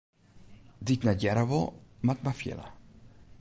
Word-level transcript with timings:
Dy't 0.89 1.05
net 1.07 1.25
hearre 1.25 1.43
wol, 1.51 1.69
moat 2.07 2.25
mar 2.25 2.35
fiele. 2.41 2.67